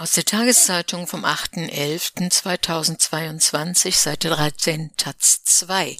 Aus 0.00 0.12
der 0.12 0.24
Tageszeitung 0.24 1.06
vom 1.06 1.26
8.11.2022, 1.26 3.92
Seite 3.92 4.30
13, 4.30 4.96
Taz 4.96 5.44
2. 5.44 5.98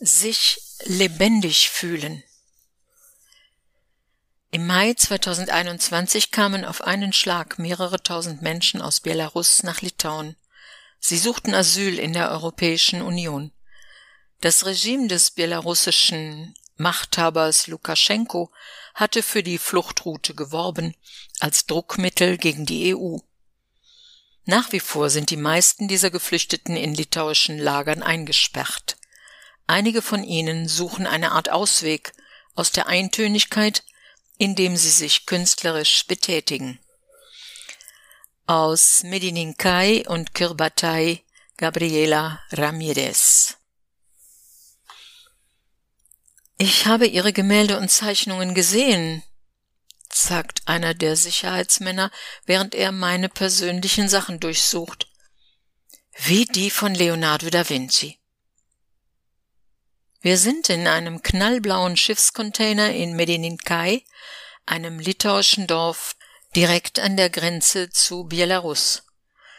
Sich 0.00 0.60
lebendig 0.86 1.70
fühlen. 1.70 2.24
Im 4.50 4.66
Mai 4.66 4.94
2021 4.94 6.32
kamen 6.32 6.64
auf 6.64 6.80
einen 6.80 7.12
Schlag 7.12 7.60
mehrere 7.60 8.02
tausend 8.02 8.42
Menschen 8.42 8.82
aus 8.82 8.98
Belarus 8.98 9.62
nach 9.62 9.80
Litauen. 9.80 10.34
Sie 10.98 11.18
suchten 11.18 11.54
Asyl 11.54 12.00
in 12.00 12.12
der 12.12 12.32
Europäischen 12.32 13.00
Union. 13.00 13.52
Das 14.40 14.66
Regime 14.66 15.06
des 15.06 15.30
belarussischen 15.30 16.52
Machthabers 16.76 17.66
Lukaschenko 17.66 18.50
hatte 18.94 19.22
für 19.22 19.42
die 19.42 19.58
Fluchtroute 19.58 20.34
geworben 20.34 20.94
als 21.40 21.66
Druckmittel 21.66 22.38
gegen 22.38 22.66
die 22.66 22.94
EU. 22.94 23.18
Nach 24.44 24.72
wie 24.72 24.80
vor 24.80 25.10
sind 25.10 25.30
die 25.30 25.36
meisten 25.36 25.86
dieser 25.86 26.10
Geflüchteten 26.10 26.76
in 26.76 26.94
litauischen 26.94 27.58
Lagern 27.58 28.02
eingesperrt. 28.02 28.96
Einige 29.66 30.02
von 30.02 30.24
ihnen 30.24 30.68
suchen 30.68 31.06
eine 31.06 31.32
Art 31.32 31.50
Ausweg 31.50 32.12
aus 32.54 32.72
der 32.72 32.86
Eintönigkeit, 32.88 33.84
indem 34.38 34.76
sie 34.76 34.90
sich 34.90 35.26
künstlerisch 35.26 36.06
betätigen. 36.06 36.80
Aus 38.46 39.04
Medininkai 39.04 40.04
und 40.08 40.34
Kirbatei 40.34 41.22
Gabriela 41.56 42.42
Ramirez 42.50 43.56
ich 46.62 46.86
habe 46.86 47.06
Ihre 47.06 47.32
Gemälde 47.32 47.76
und 47.76 47.90
Zeichnungen 47.90 48.54
gesehen, 48.54 49.24
sagt 50.12 50.62
einer 50.66 50.94
der 50.94 51.16
Sicherheitsmänner, 51.16 52.12
während 52.46 52.76
er 52.76 52.92
meine 52.92 53.28
persönlichen 53.28 54.08
Sachen 54.08 54.38
durchsucht. 54.38 55.08
Wie 56.18 56.44
die 56.44 56.70
von 56.70 56.94
Leonardo 56.94 57.50
da 57.50 57.68
Vinci. 57.68 58.20
Wir 60.20 60.38
sind 60.38 60.68
in 60.68 60.86
einem 60.86 61.22
knallblauen 61.22 61.96
Schiffscontainer 61.96 62.92
in 62.92 63.16
Medininkai, 63.16 64.04
einem 64.64 65.00
litauischen 65.00 65.66
Dorf 65.66 66.14
direkt 66.54 67.00
an 67.00 67.16
der 67.16 67.28
Grenze 67.28 67.90
zu 67.90 68.24
Belarus. 68.24 69.02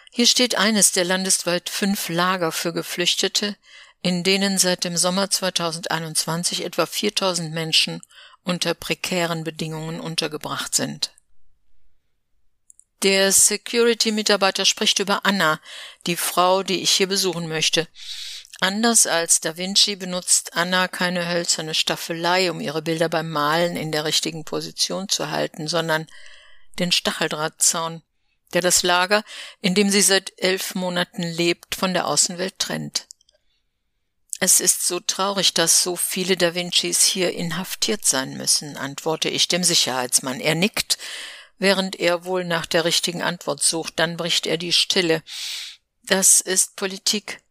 Hier 0.10 0.28
steht 0.28 0.56
eines 0.56 0.94
der 0.94 1.04
landesweit 1.04 1.70
fünf 1.70 2.08
Lager 2.08 2.54
für 2.54 2.72
Geflüchtete, 2.72 3.58
in 4.04 4.24
denen 4.24 4.58
seit 4.58 4.84
dem 4.84 4.98
Sommer 4.98 5.30
2021 5.30 6.66
etwa 6.66 6.86
4000 6.86 7.54
Menschen 7.54 8.02
unter 8.44 8.74
prekären 8.74 9.46
Bedingungen 9.46 10.02
untergebracht 10.02 10.76
sind. 10.76 11.14
Der 13.02 13.32
Security-Mitarbeiter 13.32 14.66
spricht 14.66 15.00
über 15.00 15.26
Anna, 15.26 15.60
die 16.06 16.18
Frau, 16.18 16.64
die 16.64 16.82
ich 16.82 16.92
hier 16.92 17.08
besuchen 17.08 17.48
möchte. 17.48 17.88
Anders 18.60 19.08
als 19.08 19.40
Da 19.40 19.58
Vinci 19.58 19.96
benutzt 19.96 20.56
Anna 20.56 20.88
keine 20.90 21.28
hölzerne 21.28 21.74
Staffelei, 21.74 22.52
um 22.52 22.60
ihre 22.60 22.82
Bilder 22.82 23.10
beim 23.10 23.30
Malen 23.30 23.78
in 23.78 23.92
der 23.92 24.04
richtigen 24.04 24.44
Position 24.44 25.10
zu 25.10 25.32
halten, 25.32 25.68
sondern 25.68 26.08
den 26.80 26.92
Stacheldrahtzaun, 26.92 28.04
der 28.54 28.62
das 28.62 28.84
Lager, 28.84 29.24
in 29.62 29.76
dem 29.76 29.90
sie 29.90 30.02
seit 30.02 30.34
elf 30.38 30.76
Monaten 30.76 31.24
lebt, 31.24 31.76
von 31.76 31.94
der 31.94 32.08
Außenwelt 32.08 32.60
trennt. 32.60 33.08
Es 34.46 34.60
ist 34.60 34.86
so 34.86 35.00
traurig, 35.00 35.54
dass 35.54 35.84
so 35.84 35.96
viele 35.96 36.36
Da 36.36 36.54
Vincis 36.54 37.02
hier 37.02 37.32
inhaftiert 37.32 38.04
sein 38.04 38.36
müssen, 38.36 38.76
antworte 38.76 39.30
ich 39.30 39.48
dem 39.48 39.64
Sicherheitsmann. 39.64 40.42
Er 40.42 40.54
nickt, 40.54 40.98
während 41.60 41.98
er 41.98 42.26
wohl 42.26 42.44
nach 42.44 42.66
der 42.66 42.84
richtigen 42.84 43.22
Antwort 43.22 43.64
sucht, 43.64 44.00
dann 44.00 44.18
bricht 44.18 44.46
er 44.46 44.58
die 44.58 44.74
Stille. 44.74 45.24
Das 46.08 46.42
ist 46.42 46.76
Politik. 46.76 47.42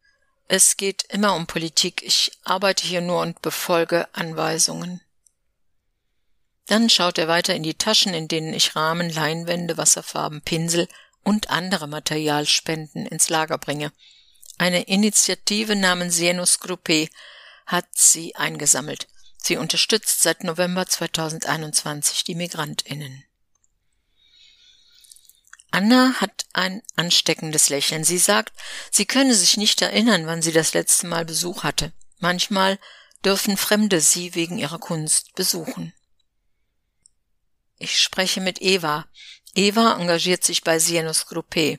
Es 0.49 0.77
geht 0.77 1.05
immer 1.09 1.35
um 1.35 1.47
Politik. 1.47 2.03
Ich 2.03 2.31
arbeite 2.45 2.87
hier 2.87 3.01
nur 3.01 3.23
und 3.23 3.41
befolge 3.41 4.07
Anweisungen. 4.13 5.01
Dann 6.67 6.91
schaut 6.91 7.17
er 7.17 7.27
weiter 7.27 7.55
in 7.55 7.63
die 7.63 7.73
Taschen, 7.73 8.13
in 8.13 8.29
denen 8.29 8.53
ich 8.53 8.77
Rahmen, 8.77 9.09
Leinwände, 9.09 9.79
Wasserfarben, 9.79 10.43
Pinsel 10.43 10.89
und 11.25 11.49
andere 11.49 11.87
Materialspenden 11.87 13.07
ins 13.07 13.31
Lager 13.31 13.57
bringe. 13.57 13.93
Eine 14.59 14.83
Initiative 14.83 15.77
namens 15.77 16.17
Senus 16.17 16.61
Gruppe 16.61 17.09
hat 17.67 17.87
sie 17.93 18.35
eingesammelt. 18.37 19.09
Sie 19.39 19.57
unterstützt 19.57 20.23
seit 20.23 20.45
November 20.45 20.87
2021 20.87 22.25
die 22.25 22.35
Migrantinnen. 22.35 23.25
Anna 25.73 26.15
hat 26.21 26.45
ein 26.53 26.83
ansteckendes 26.97 27.71
Lächeln. 27.71 28.05
Sie 28.05 28.19
sagt, 28.19 28.53
sie 28.91 29.07
könne 29.07 29.35
sich 29.35 29.57
nicht 29.57 29.81
erinnern, 29.81 30.27
wann 30.27 30.43
sie 30.43 30.53
das 30.53 30.75
letzte 30.75 31.07
Mal 31.07 31.25
Besuch 31.25 31.65
hatte. 31.65 31.93
Manchmal 32.19 32.79
dürfen 33.25 33.57
Fremde 33.57 34.01
sie 34.01 34.35
wegen 34.35 34.59
ihrer 34.59 34.79
Kunst 34.79 35.35
besuchen. 35.35 35.95
Ich 37.79 37.99
spreche 37.99 38.41
mit 38.41 38.61
Eva. 38.61 39.07
Eva 39.55 39.99
engagiert 40.01 40.45
sich 40.45 40.63
bei 40.63 40.79
Sienus 40.79 41.27
Gruppe. 41.27 41.79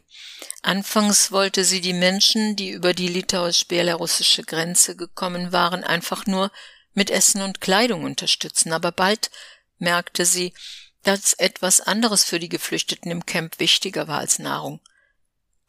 Anfangs 0.62 1.32
wollte 1.32 1.66
sie 1.66 1.82
die 1.82 1.94
Menschen, 1.94 2.56
die 2.56 2.70
über 2.70 2.94
die 2.94 3.08
litauisch-belarussische 3.08 4.44
Grenze 4.44 4.96
gekommen 4.96 5.52
waren, 5.52 5.84
einfach 5.84 6.26
nur 6.26 6.52
mit 6.94 7.10
Essen 7.10 7.42
und 7.42 7.62
Kleidung 7.62 8.04
unterstützen, 8.04 8.72
aber 8.72 8.92
bald 8.92 9.32
merkte 9.80 10.26
sie, 10.26 10.54
dass 11.02 11.34
etwas 11.34 11.82
anderes 11.82 12.24
für 12.24 12.40
die 12.40 12.50
Geflüchteten 12.50 13.12
im 13.12 13.26
Camp 13.26 13.60
wichtiger 13.60 14.08
war 14.08 14.20
als 14.20 14.40
Nahrung, 14.40 14.80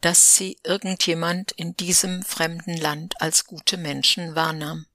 dass 0.01 0.35
sie 0.35 0.59
irgendjemand 0.63 1.51
in 1.53 1.75
diesem 1.75 2.23
fremden 2.23 2.77
Land 2.77 3.19
als 3.21 3.45
gute 3.45 3.77
Menschen 3.77 4.35
wahrnahm. 4.35 4.85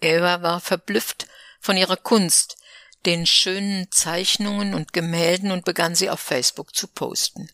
Eva 0.00 0.42
war 0.42 0.60
verblüfft 0.60 1.26
von 1.60 1.76
ihrer 1.76 1.96
Kunst, 1.96 2.56
den 3.06 3.26
schönen 3.26 3.90
Zeichnungen 3.90 4.74
und 4.74 4.92
Gemälden 4.92 5.50
und 5.50 5.64
begann 5.64 5.94
sie 5.94 6.10
auf 6.10 6.20
Facebook 6.20 6.74
zu 6.74 6.86
posten. 6.88 7.50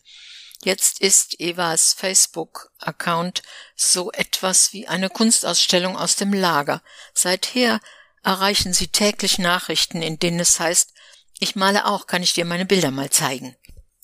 Jetzt 0.63 1.01
ist 1.01 1.39
Evas 1.41 1.93
Facebook-Account 1.93 3.43
so 3.77 4.11
etwas 4.13 4.73
wie 4.73 4.89
eine 4.89 5.11
Kunstausstellung 5.11 5.97
aus 5.97 6.17
dem 6.17 6.33
Lager. 6.33 6.83
Seither 7.15 7.81
erreichen 8.23 8.73
sie 8.73 8.89
täglich 8.89 9.39
Nachrichten, 9.39 10.03
in 10.03 10.19
denen 10.19 10.41
es 10.41 10.59
heißt, 10.59 10.93
ich 11.39 11.55
male 11.55 11.87
auch, 11.87 12.07
kann 12.07 12.23
ich 12.23 12.33
dir 12.33 12.45
meine 12.45 12.67
Bilder 12.67 12.91
mal 12.91 13.11
zeigen. 13.11 13.55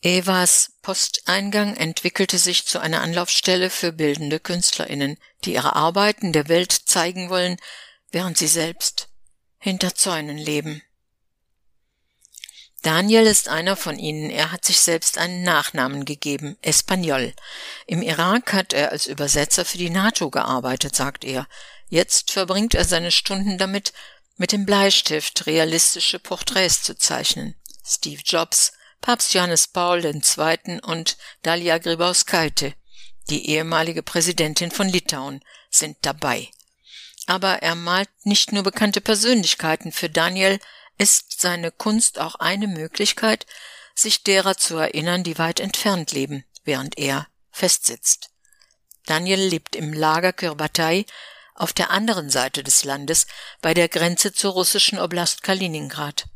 Evas 0.02 0.72
Posteingang 0.82 1.76
entwickelte 1.76 2.38
sich 2.38 2.66
zu 2.66 2.81
einer 2.81 3.00
Anlaufstelle 3.00 3.70
für 3.70 3.92
bildende 3.92 4.41
Künstlerinnen, 4.41 5.16
die 5.44 5.54
ihre 5.54 5.76
Arbeiten 5.76 6.32
der 6.32 6.48
Welt 6.48 6.72
zeigen 6.72 7.31
wollen, 7.31 7.56
während 8.10 8.36
sie 8.36 8.48
selbst 8.48 9.08
hinter 9.58 9.94
Zäunen 9.94 10.38
leben. 10.38 10.82
Daniel 12.82 13.26
ist 13.26 13.48
einer 13.48 13.76
von 13.76 13.98
ihnen. 13.98 14.28
Er 14.31 14.50
hat 14.50 14.65
sich 14.65 14.81
selbst 14.81 15.16
einen 15.16 15.44
Nachnamen 15.44 16.04
gegeben, 16.04 16.56
Espanol. 16.62 17.32
Im 17.87 18.03
Irak 18.03 18.53
hat 18.53 18.72
er 18.72 18.91
als 18.91 19.06
Übersetzer 19.06 19.65
für 19.65 19.78
die 19.78 19.91
NATO 19.91 20.31
gearbeitet, 20.31 20.97
sagt 20.97 21.25
er. 21.25 21.47
Jetzt 21.88 22.32
verbringt 22.32 22.75
er 22.75 22.84
seine 22.84 23.12
Stunden 23.12 23.56
damit, 23.56 23.93
mit 24.37 24.50
dem 24.50 24.66
Bleistift 24.66 25.47
realistische 25.47 26.19
Porträts 26.19 26.82
zu 26.82 26.97
zeichnen. 26.97 27.54
Steve 27.84 28.22
Jobs, 28.25 28.72
Papst 29.00 29.34
Johannes 29.34 29.69
Paul 29.69 30.04
II. 30.04 30.81
und 30.82 31.16
Dalia 31.43 31.78
Grybauskaite, 31.78 32.75
die 33.31 33.50
ehemalige 33.50 34.03
Präsidentin 34.03 34.72
von 34.72 34.88
Litauen, 34.88 35.44
sind 35.70 35.97
dabei. 36.03 36.49
Aber 37.26 37.62
er 37.62 37.76
malt 37.76 38.09
nicht 38.25 38.53
nur 38.53 38.64
bekannte 38.64 39.00
Persönlichkeiten 39.00 39.93
für 39.93 40.10
Daniel, 40.10 40.59
ist 40.99 41.41
seine 41.41 41.71
Kunst 41.71 42.19
auch 42.19 42.37
eine 42.37 42.67
Möglichkeit, 42.67 43.47
sich 43.94 44.23
derer 44.23 44.56
zu 44.56 44.77
erinnern, 44.77 45.25
die 45.25 45.39
weit 45.39 45.61
entfernt 45.61 46.12
leben, 46.12 46.44
während 46.65 46.99
er 46.99 47.27
festsitzt. 47.50 48.31
Daniel 49.06 49.41
lebt 49.41 49.75
im 49.77 49.93
Lager 49.93 50.33
Kyrbatei 50.33 51.05
auf 51.55 51.73
der 51.73 51.91
anderen 51.91 52.31
Seite 52.31 52.62
des 52.62 52.85
Landes, 52.85 53.27
bei 53.61 53.75
der 53.75 53.89
Grenze 53.89 54.33
zur 54.33 54.53
russischen 54.53 54.99
Oblast 54.99 55.43
Kaliningrad. 55.43 56.27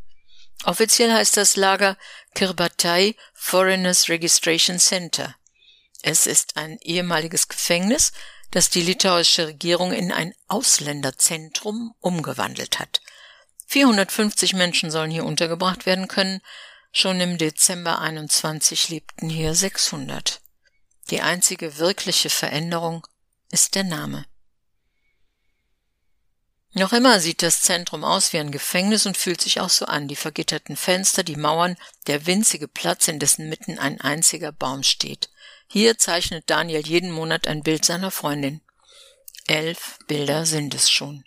Offiziell 0.65 1.13
heißt 1.13 1.37
das 1.37 1.57
Lager 1.57 1.97
Kyrbatei 2.35 3.15
Foreigners 3.35 4.09
Registration 4.09 4.79
Center. 4.79 5.35
Es 6.03 6.27
ist 6.27 6.57
ein 6.57 6.79
ehemaliges 6.83 7.49
Gefängnis, 7.49 8.13
das 8.51 8.71
die 8.71 8.83
litauische 8.83 9.49
Regierung 9.49 9.93
in 9.93 10.13
ein 10.13 10.35
Ausländerzentrum 10.49 11.95
umgewandelt 12.01 12.79
hat. 12.79 13.01
450 13.67 14.55
Menschen 14.55 14.91
sollen 14.91 15.11
hier 15.11 15.25
untergebracht 15.25 15.87
werden 15.87 16.09
können. 16.09 16.41
Schon 16.93 17.21
im 17.21 17.37
Dezember 17.37 18.01
21 18.01 18.89
lebten 18.89 19.29
hier 19.29 19.55
600. 19.55 20.41
Die 21.11 21.21
einzige 21.21 21.79
wirkliche 21.79 22.31
Veränderung 22.31 23.07
ist 23.51 23.75
der 23.75 23.85
Name. 23.85 24.27
Noch 26.73 26.93
immer 26.93 27.21
sieht 27.21 27.43
das 27.43 27.63
Zentrum 27.63 28.05
aus 28.05 28.33
wie 28.35 28.39
ein 28.39 28.51
Gefängnis 28.51 29.07
und 29.07 29.17
fühlt 29.17 29.41
sich 29.41 29.61
auch 29.61 29.71
so 29.71 29.87
an. 29.87 30.09
Die 30.09 30.17
vergitterten 30.17 30.77
Fenster, 30.77 31.23
die 31.23 31.37
Mauern, 31.37 31.77
der 32.07 32.27
winzige 32.27 32.69
Platz, 32.69 33.09
in 33.09 33.19
dessen 33.19 33.49
Mitten 33.49 33.79
ein 33.79 33.99
einziger 34.01 34.53
Baum 34.53 34.83
steht. 34.83 35.31
Hier 35.69 35.97
zeichnet 35.97 36.45
Daniel 36.51 36.87
jeden 36.87 37.11
Monat 37.11 37.47
ein 37.47 37.63
Bild 37.63 37.85
seiner 37.85 38.11
Freundin. 38.11 38.61
Elf 39.47 39.99
Bilder 40.07 40.45
sind 40.45 40.75
es 40.75 40.91
schon. 40.91 41.25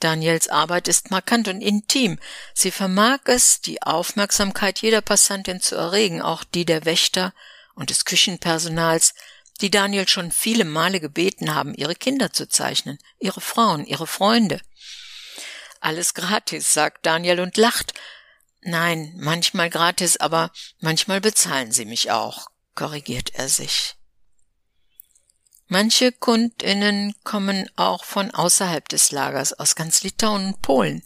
Daniels 0.00 0.48
Arbeit 0.48 0.88
ist 0.88 1.10
markant 1.10 1.48
und 1.48 1.60
intim. 1.60 2.18
Sie 2.54 2.70
vermag 2.70 3.20
es, 3.24 3.60
die 3.60 3.82
Aufmerksamkeit 3.82 4.80
jeder 4.80 5.00
Passantin 5.00 5.60
zu 5.60 5.74
erregen, 5.74 6.22
auch 6.22 6.44
die 6.44 6.64
der 6.64 6.84
Wächter 6.84 7.34
und 7.74 7.90
des 7.90 8.04
Küchenpersonals, 8.04 9.14
die 9.60 9.70
Daniel 9.70 10.06
schon 10.06 10.30
viele 10.30 10.64
Male 10.64 11.00
gebeten 11.00 11.54
haben, 11.54 11.74
ihre 11.74 11.96
Kinder 11.96 12.32
zu 12.32 12.48
zeichnen, 12.48 12.98
ihre 13.18 13.40
Frauen, 13.40 13.84
ihre 13.86 14.06
Freunde. 14.06 14.60
Alles 15.80 16.14
gratis, 16.14 16.72
sagt 16.72 17.06
Daniel 17.06 17.40
und 17.40 17.56
lacht. 17.56 17.94
Nein, 18.60 19.14
manchmal 19.16 19.70
gratis, 19.70 20.16
aber 20.16 20.52
manchmal 20.80 21.20
bezahlen 21.20 21.72
sie 21.72 21.84
mich 21.84 22.10
auch, 22.10 22.46
korrigiert 22.74 23.34
er 23.34 23.48
sich. 23.48 23.97
Manche 25.70 26.12
Kundinnen 26.12 27.14
kommen 27.24 27.68
auch 27.76 28.04
von 28.04 28.30
außerhalb 28.30 28.88
des 28.88 29.12
Lagers, 29.12 29.52
aus 29.52 29.74
ganz 29.74 30.02
Litauen 30.02 30.46
und 30.46 30.62
Polen. 30.62 31.02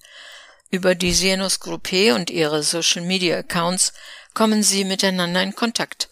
Über 0.70 0.94
die 0.94 1.12
Sienos 1.12 1.58
Gruppe 1.58 2.14
und 2.14 2.30
ihre 2.30 2.62
Social 2.62 3.02
Media 3.02 3.38
Accounts 3.38 3.92
kommen 4.34 4.62
sie 4.62 4.84
miteinander 4.84 5.42
in 5.42 5.56
Kontakt. 5.56 6.08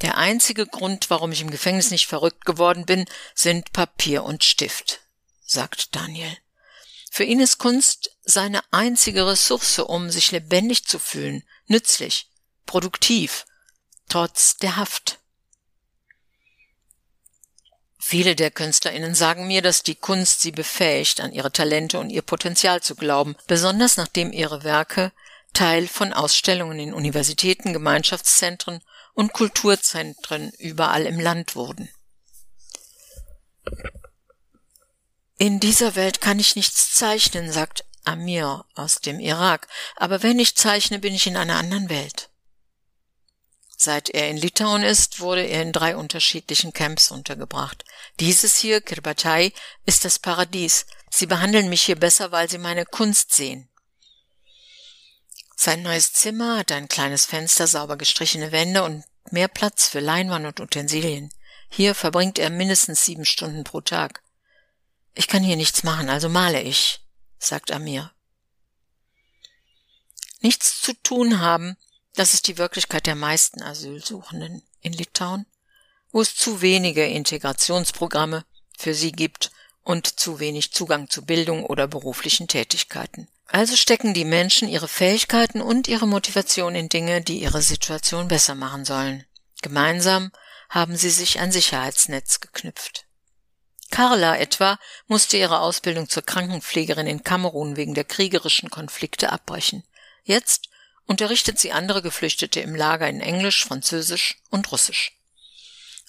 Der 0.00 0.16
einzige 0.16 0.66
Grund, 0.66 1.10
warum 1.10 1.32
ich 1.32 1.42
im 1.42 1.50
Gefängnis 1.50 1.90
nicht 1.90 2.06
verrückt 2.06 2.46
geworden 2.46 2.86
bin, 2.86 3.04
sind 3.34 3.72
Papier 3.72 4.24
und 4.24 4.42
Stift, 4.42 5.00
sagt 5.44 5.94
Daniel. 5.94 6.36
Für 7.10 7.24
ihn 7.24 7.40
ist 7.40 7.58
Kunst 7.58 8.16
seine 8.22 8.62
einzige 8.72 9.26
Ressource, 9.26 9.80
um 9.80 10.10
sich 10.10 10.32
lebendig 10.32 10.86
zu 10.86 10.98
fühlen, 10.98 11.44
nützlich, 11.66 12.30
produktiv, 12.64 13.44
trotz 14.08 14.56
der 14.56 14.76
Haft. 14.76 15.18
Viele 18.04 18.34
der 18.34 18.50
KünstlerInnen 18.50 19.14
sagen 19.14 19.46
mir, 19.46 19.62
dass 19.62 19.84
die 19.84 19.94
Kunst 19.94 20.40
sie 20.40 20.50
befähigt, 20.50 21.20
an 21.20 21.32
ihre 21.32 21.52
Talente 21.52 22.00
und 22.00 22.10
ihr 22.10 22.22
Potenzial 22.22 22.82
zu 22.82 22.96
glauben, 22.96 23.36
besonders 23.46 23.96
nachdem 23.96 24.32
ihre 24.32 24.64
Werke 24.64 25.12
Teil 25.52 25.86
von 25.86 26.12
Ausstellungen 26.12 26.80
in 26.80 26.94
Universitäten, 26.94 27.72
Gemeinschaftszentren 27.72 28.82
und 29.14 29.32
Kulturzentren 29.32 30.50
überall 30.58 31.06
im 31.06 31.20
Land 31.20 31.54
wurden. 31.54 31.88
In 35.38 35.60
dieser 35.60 35.94
Welt 35.94 36.20
kann 36.20 36.40
ich 36.40 36.56
nichts 36.56 36.92
zeichnen, 36.92 37.52
sagt 37.52 37.84
Amir 38.02 38.64
aus 38.74 38.96
dem 38.96 39.20
Irak, 39.20 39.68
aber 39.94 40.24
wenn 40.24 40.40
ich 40.40 40.56
zeichne, 40.56 40.98
bin 40.98 41.14
ich 41.14 41.28
in 41.28 41.36
einer 41.36 41.56
anderen 41.56 41.88
Welt. 41.88 42.31
Seit 43.84 44.10
er 44.10 44.30
in 44.30 44.36
Litauen 44.36 44.84
ist, 44.84 45.18
wurde 45.18 45.42
er 45.42 45.60
in 45.60 45.72
drei 45.72 45.96
unterschiedlichen 45.96 46.72
Camps 46.72 47.10
untergebracht. 47.10 47.84
Dieses 48.20 48.56
hier, 48.56 48.80
Kirbatai, 48.80 49.52
ist 49.84 50.04
das 50.04 50.20
Paradies. 50.20 50.86
Sie 51.10 51.26
behandeln 51.26 51.68
mich 51.68 51.82
hier 51.82 51.96
besser, 51.96 52.30
weil 52.30 52.48
sie 52.48 52.58
meine 52.58 52.86
Kunst 52.86 53.32
sehen. 53.32 53.68
Sein 55.56 55.82
neues 55.82 56.12
Zimmer 56.12 56.58
hat 56.58 56.70
ein 56.70 56.86
kleines 56.86 57.26
Fenster, 57.26 57.66
sauber 57.66 57.96
gestrichene 57.96 58.52
Wände 58.52 58.84
und 58.84 59.02
mehr 59.32 59.48
Platz 59.48 59.88
für 59.88 59.98
Leinwand 59.98 60.46
und 60.46 60.60
Utensilien. 60.60 61.30
Hier 61.68 61.96
verbringt 61.96 62.38
er 62.38 62.50
mindestens 62.50 63.04
sieben 63.04 63.24
Stunden 63.24 63.64
pro 63.64 63.80
Tag. 63.80 64.22
Ich 65.12 65.26
kann 65.26 65.42
hier 65.42 65.56
nichts 65.56 65.82
machen, 65.82 66.08
also 66.08 66.28
male 66.28 66.62
ich, 66.62 67.00
sagt 67.40 67.72
Amir. 67.72 68.12
Nichts 70.38 70.80
zu 70.80 70.94
tun 71.02 71.40
haben 71.40 71.76
das 72.14 72.34
ist 72.34 72.48
die 72.48 72.58
Wirklichkeit 72.58 73.06
der 73.06 73.14
meisten 73.14 73.62
Asylsuchenden 73.62 74.62
in 74.80 74.92
Litauen, 74.92 75.46
wo 76.10 76.20
es 76.20 76.34
zu 76.34 76.60
wenige 76.60 77.06
Integrationsprogramme 77.06 78.44
für 78.76 78.94
sie 78.94 79.12
gibt 79.12 79.50
und 79.82 80.20
zu 80.20 80.38
wenig 80.38 80.72
Zugang 80.72 81.08
zu 81.08 81.24
Bildung 81.24 81.64
oder 81.64 81.88
beruflichen 81.88 82.48
Tätigkeiten. 82.48 83.28
Also 83.46 83.76
stecken 83.76 84.14
die 84.14 84.24
Menschen 84.24 84.68
ihre 84.68 84.88
Fähigkeiten 84.88 85.60
und 85.60 85.88
ihre 85.88 86.06
Motivation 86.06 86.74
in 86.74 86.88
Dinge, 86.88 87.20
die 87.20 87.40
ihre 87.42 87.62
Situation 87.62 88.28
besser 88.28 88.54
machen 88.54 88.84
sollen. 88.84 89.24
Gemeinsam 89.60 90.32
haben 90.68 90.96
sie 90.96 91.10
sich 91.10 91.38
ein 91.38 91.52
Sicherheitsnetz 91.52 92.40
geknüpft. 92.40 93.06
Carla 93.90 94.38
etwa 94.38 94.78
musste 95.06 95.36
ihre 95.36 95.60
Ausbildung 95.60 96.08
zur 96.08 96.22
Krankenpflegerin 96.22 97.06
in 97.06 97.24
Kamerun 97.24 97.76
wegen 97.76 97.92
der 97.92 98.04
kriegerischen 98.04 98.70
Konflikte 98.70 99.30
abbrechen. 99.30 99.84
Jetzt 100.24 100.70
unterrichtet 101.06 101.58
sie 101.58 101.72
andere 101.72 102.02
Geflüchtete 102.02 102.60
im 102.60 102.74
Lager 102.74 103.08
in 103.08 103.20
Englisch, 103.20 103.64
Französisch 103.64 104.38
und 104.50 104.70
Russisch. 104.72 105.18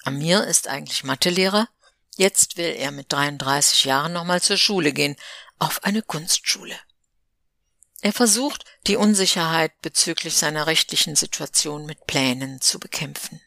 Amir 0.03 0.45
ist 0.45 0.67
eigentlich 0.67 1.03
Mathelehrer, 1.03 1.69
jetzt 2.17 2.57
will 2.57 2.75
er 2.75 2.91
mit 2.91 3.11
33 3.11 3.85
Jahren 3.85 4.13
nochmal 4.13 4.41
zur 4.41 4.57
Schule 4.57 4.91
gehen, 4.91 5.15
auf 5.59 5.83
eine 5.83 6.01
Kunstschule. 6.01 6.77
Er 8.01 8.11
versucht, 8.11 8.65
die 8.85 8.97
Unsicherheit 8.97 9.79
bezüglich 9.81 10.35
seiner 10.35 10.67
rechtlichen 10.67 11.15
Situation 11.15 11.85
mit 11.85 12.05
Plänen 12.05 12.59
zu 12.59 12.77
bekämpfen. 12.79 13.39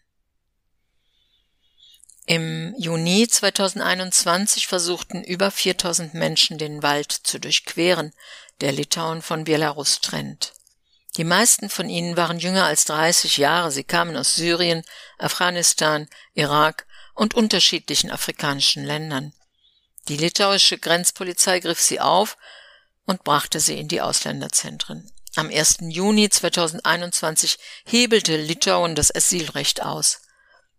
Im 2.25 2.75
Juni 2.79 3.29
2021 3.29 4.67
versuchten 4.67 5.23
über 5.23 5.51
4000 5.51 6.15
Menschen 6.15 6.59
den 6.59 6.83
Wald 6.83 7.13
zu 7.13 7.39
durchqueren, 7.39 8.13
der 8.61 8.73
Litauen 8.73 9.23
von 9.23 9.45
Belarus 9.45 10.01
trennt. 10.01 10.55
Die 11.17 11.25
meisten 11.25 11.71
von 11.71 11.89
ihnen 11.89 12.17
waren 12.17 12.39
jünger 12.39 12.65
als 12.65 12.85
30 12.85 13.39
Jahre. 13.39 13.71
Sie 13.71 13.85
kamen 13.85 14.17
aus 14.17 14.35
Syrien, 14.35 14.83
Afghanistan, 15.19 16.09
Irak 16.35 16.87
und 17.15 17.35
unterschiedlichen 17.35 18.11
afrikanischen 18.11 18.85
Ländern. 18.85 19.33
Die 20.09 20.17
litauische 20.17 20.79
Grenzpolizei 20.79 21.61
griff 21.61 21.81
sie 21.81 22.01
auf 22.01 22.37
und 23.07 23.25
brachte 23.25 23.61
sie 23.61 23.79
in 23.79 23.89
die 23.89 24.03
Ausländerzentren. 24.03 25.11
Am 25.37 25.49
1. 25.49 25.79
Juni 25.89 26.29
2021 26.29 27.59
hebelte 27.85 28.37
Litauen 28.37 28.95
das 28.95 29.15
Asylrecht 29.15 29.83
aus. 29.83 30.21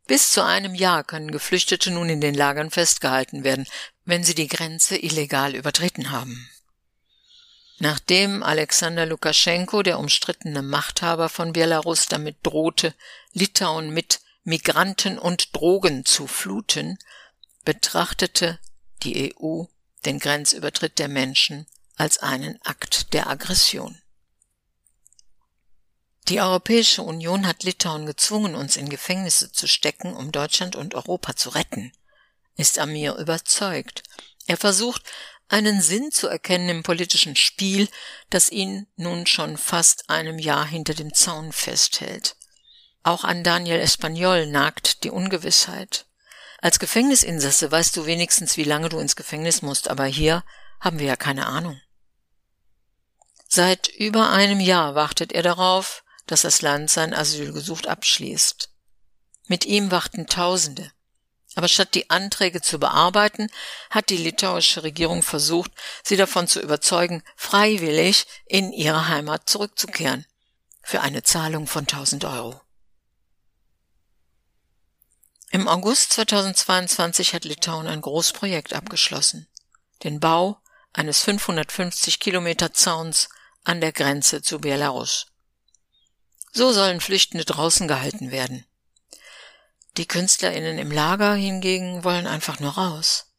Bis 0.05 0.31
zu 0.31 0.43
einem 0.43 0.73
Jahr 0.73 1.03
können 1.03 1.31
Geflüchtete 1.31 1.91
nun 1.91 2.09
in 2.09 2.21
den 2.21 2.33
Lagern 2.33 2.71
festgehalten 2.71 3.43
werden, 3.43 3.67
wenn 4.05 4.23
sie 4.23 4.35
die 4.35 4.47
Grenze 4.47 4.97
illegal 4.97 5.53
übertreten 5.53 6.11
haben. 6.11 6.49
Nachdem 7.79 8.41
Alexander 8.41 9.05
Lukaschenko, 9.05 9.83
der 9.83 9.99
umstrittene 9.99 10.63
Machthaber 10.63 11.29
von 11.29 11.53
Belarus, 11.53 12.07
damit 12.07 12.37
drohte, 12.43 12.93
Litauen 13.33 13.91
mit 13.91 14.19
Migranten 14.43 15.19
und 15.19 15.55
Drogen 15.55 16.05
zu 16.05 16.25
fluten, 16.25 16.97
betrachtete 17.65 18.59
die 19.03 19.35
EU 19.37 19.65
den 20.05 20.19
Grenzübertritt 20.19 20.97
der 20.97 21.07
Menschen 21.07 21.67
als 21.95 22.19
einen 22.19 22.59
Akt 22.63 23.13
der 23.13 23.27
Aggression. 23.27 24.01
Die 26.29 26.41
Europäische 26.41 27.03
Union 27.03 27.47
hat 27.47 27.63
Litauen 27.63 28.05
gezwungen, 28.05 28.55
uns 28.55 28.75
in 28.75 28.89
Gefängnisse 28.89 29.51
zu 29.51 29.67
stecken, 29.67 30.13
um 30.13 30.31
Deutschland 30.31 30.75
und 30.75 30.95
Europa 30.95 31.35
zu 31.35 31.49
retten, 31.49 31.93
ist 32.55 32.79
Amir 32.79 33.15
überzeugt. 33.15 34.03
Er 34.45 34.57
versucht, 34.57 35.03
einen 35.49 35.81
Sinn 35.81 36.11
zu 36.11 36.27
erkennen 36.27 36.69
im 36.69 36.83
politischen 36.83 37.35
Spiel, 37.35 37.87
das 38.29 38.49
ihn 38.49 38.87
nun 38.95 39.25
schon 39.27 39.57
fast 39.57 40.09
einem 40.09 40.39
Jahr 40.39 40.65
hinter 40.65 40.93
dem 40.93 41.13
Zaun 41.13 41.51
festhält. 41.51 42.35
Auch 43.03 43.23
an 43.23 43.43
Daniel 43.43 43.79
Espanyol 43.79 44.47
nagt 44.47 45.03
die 45.03 45.11
Ungewissheit. 45.11 46.05
Als 46.59 46.79
Gefängnisinsasse 46.79 47.71
weißt 47.71 47.95
du 47.95 48.05
wenigstens, 48.05 48.57
wie 48.57 48.63
lange 48.63 48.89
du 48.89 48.99
ins 48.99 49.15
Gefängnis 49.15 49.61
musst, 49.61 49.89
aber 49.89 50.05
hier 50.05 50.43
haben 50.79 50.99
wir 50.99 51.07
ja 51.07 51.15
keine 51.15 51.45
Ahnung. 51.45 51.79
Seit 53.47 53.87
über 53.87 54.29
einem 54.31 54.59
Jahr 54.59 54.95
wartet 54.95 55.31
er 55.31 55.43
darauf, 55.43 56.03
dass 56.25 56.41
das 56.41 56.61
Land 56.61 56.89
sein 56.89 57.13
Asylgesuch 57.13 57.83
abschließt. 57.83 58.69
Mit 59.47 59.65
ihm 59.65 59.91
warten 59.91 60.27
Tausende. 60.27 60.91
Aber 61.57 61.67
statt 61.67 61.95
die 61.95 62.11
Anträge 62.11 62.61
zu 62.61 62.77
bearbeiten, 62.77 63.49
hat 63.89 64.11
die 64.11 64.17
litauische 64.17 64.83
Regierung 64.83 65.23
versucht, 65.23 65.71
sie 66.03 66.15
davon 66.15 66.47
zu 66.47 66.61
überzeugen, 66.61 67.23
freiwillig 67.35 68.27
in 68.45 68.71
ihre 68.71 69.07
Heimat 69.07 69.49
zurückzukehren. 69.49 70.27
Für 70.83 71.01
eine 71.01 71.23
Zahlung 71.23 71.65
von 71.65 71.87
1000 71.87 72.25
Euro. 72.25 72.61
Im 75.49 75.67
August 75.67 76.13
2022 76.13 77.33
hat 77.33 77.43
Litauen 77.43 77.87
ein 77.87 78.01
Großprojekt 78.01 78.73
abgeschlossen. 78.73 79.47
Den 80.03 80.19
Bau 80.19 80.61
eines 80.93 81.23
550 81.23 82.19
Kilometer 82.19 82.71
Zauns 82.71 83.29
an 83.63 83.81
der 83.81 83.93
Grenze 83.93 84.43
zu 84.43 84.59
Belarus. 84.59 85.25
So 86.53 86.71
sollen 86.71 87.01
Flüchtende 87.01 87.45
draußen 87.45 87.87
gehalten 87.87 88.29
werden. 88.29 88.66
Die 89.97 90.07
KünstlerInnen 90.07 90.77
im 90.77 90.91
Lager 90.91 91.33
hingegen 91.33 92.03
wollen 92.03 92.27
einfach 92.27 92.59
nur 92.59 92.73
raus. 92.73 93.33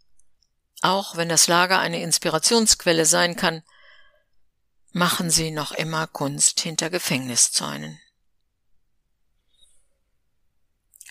Auch 0.80 1.14
wenn 1.16 1.28
das 1.28 1.46
Lager 1.46 1.78
eine 1.78 2.02
Inspirationsquelle 2.02 3.06
sein 3.06 3.36
kann, 3.36 3.62
machen 4.90 5.30
sie 5.30 5.52
noch 5.52 5.70
immer 5.72 6.08
Kunst 6.08 6.60
hinter 6.60 6.90
Gefängniszäunen. 6.90 8.00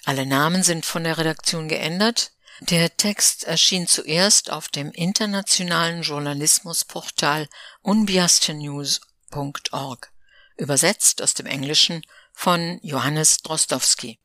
Alle 0.03 0.25
Namen 0.25 0.63
sind 0.63 0.85
von 0.85 1.05
der 1.05 1.17
Redaktion 1.17 1.69
geändert. 1.69 2.33
Der 2.59 2.97
Text 2.97 3.45
erschien 3.45 3.87
zuerst 3.87 4.51
auf 4.51 4.67
dem 4.67 4.91
internationalen 4.91 6.01
Journalismusportal 6.01 7.47
unbiastenews.org, 7.81 10.11
übersetzt 10.57 11.21
aus 11.21 11.33
dem 11.33 11.45
Englischen 11.45 12.01
von 12.33 12.79
Johannes 12.81 13.37
Drostowski. 13.39 14.19